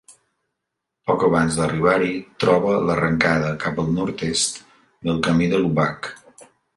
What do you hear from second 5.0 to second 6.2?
del Camí de l'Obac.